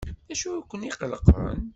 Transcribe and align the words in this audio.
D 0.27 0.29
acu 0.33 0.47
ay 0.51 0.63
ken-iqellqen? 0.69 1.61